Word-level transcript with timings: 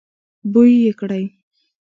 بوی 0.51 0.71
يې 0.83 0.91
کړی. 0.99 1.23